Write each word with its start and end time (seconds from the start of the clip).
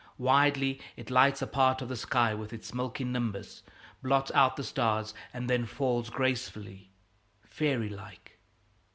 Widely 0.17 0.81
it 0.95 1.11
lights 1.11 1.43
a 1.43 1.45
part 1.45 1.79
of 1.79 1.87
the 1.87 1.95
sky 1.95 2.33
with 2.33 2.53
its 2.53 2.73
milky 2.73 3.03
nimbus, 3.03 3.61
blots 4.01 4.31
out 4.31 4.55
the 4.55 4.63
stars, 4.63 5.13
and 5.31 5.47
then 5.47 5.67
falls 5.67 6.09
gracefully, 6.09 6.89
fairy 7.43 7.87
like. 7.89 8.39